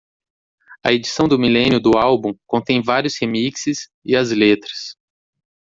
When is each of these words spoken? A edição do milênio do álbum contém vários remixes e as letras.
A 0.83 0.91
edição 0.91 1.27
do 1.27 1.37
milênio 1.37 1.79
do 1.79 1.95
álbum 1.95 2.33
contém 2.47 2.81
vários 2.81 3.19
remixes 3.21 3.87
e 4.03 4.15
as 4.15 4.31
letras. 4.31 4.97